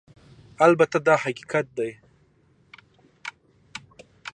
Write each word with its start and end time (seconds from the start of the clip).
البته 0.65 0.97
دا 1.07 1.15
حقیقت 1.23 1.65
دی 1.77 1.89